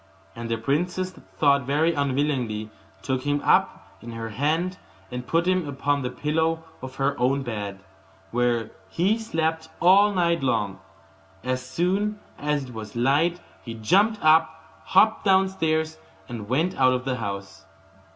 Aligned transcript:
And 0.35 0.49
the 0.49 0.57
princess, 0.57 1.13
though 1.37 1.59
very 1.59 1.93
unwilling, 1.93 2.71
took 3.03 3.21
him 3.21 3.39
up 3.45 3.97
in 4.01 4.13
her 4.13 4.29
hand, 4.29 4.79
and 5.11 5.27
put 5.27 5.45
him 5.45 5.67
upon 5.69 6.01
the 6.01 6.09
pillow 6.09 6.63
of 6.81 6.95
her 6.95 7.15
own 7.19 7.43
bed, 7.43 7.81
where 8.31 8.71
he 8.89 9.19
slept 9.19 9.69
all 9.79 10.11
night 10.11 10.41
long. 10.41 10.79
As 11.43 11.61
soon 11.63 12.19
as 12.39 12.63
it 12.63 12.73
was 12.73 12.95
light 12.95 13.41
he 13.61 13.75
jumped 13.75 14.19
up, 14.25 14.81
hopped 14.85 15.23
downstairs, 15.23 15.99
and 16.27 16.49
went 16.49 16.75
out 16.79 16.93
of 16.93 17.05
the 17.05 17.17
house. 17.17 17.65